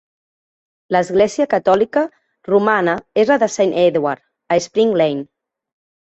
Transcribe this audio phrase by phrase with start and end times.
[0.95, 2.01] L'església catòlica
[2.49, 4.23] romana és la de Saint Edward,
[4.55, 5.23] a Spring Lane.